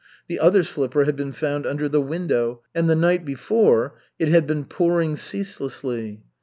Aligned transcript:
The 0.27 0.39
other 0.39 0.63
slipper 0.63 1.03
had 1.03 1.15
been 1.15 1.31
found 1.31 1.67
under 1.67 1.87
the 1.87 2.01
window. 2.01 2.63
And 2.73 2.89
the 2.89 2.95
night 2.95 3.23
before 3.23 3.99
it 4.17 4.29
had 4.29 4.47
been 4.47 4.65
pouring 4.65 5.15
ceaselessly. 5.15 6.23